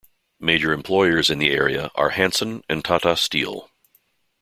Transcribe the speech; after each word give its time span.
Major 0.39 0.73
employers 0.73 1.29
in 1.29 1.37
the 1.37 1.51
area 1.51 1.91
are 1.93 2.09
Hanson 2.09 2.63
and 2.67 2.83
Tata 2.83 3.15
Steel. 3.15 3.69